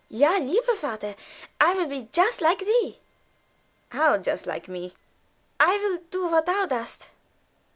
[0.09, 1.15] "Ja, lieber Vater,
[1.59, 2.97] I will be just like thee."
[3.89, 4.95] "How just like me?"
[5.59, 7.09] "I will do what thou dost."